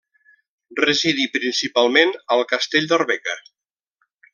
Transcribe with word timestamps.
Residí 0.79 1.27
principalment 1.35 2.17
al 2.37 2.45
castell 2.55 2.91
d'Arbeca. 2.95 3.41